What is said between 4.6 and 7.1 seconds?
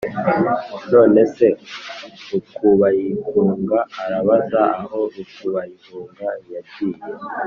aho rukubayihunga yagiye?"